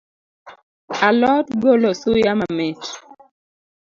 [1.07, 2.81] A lot golo suya mamit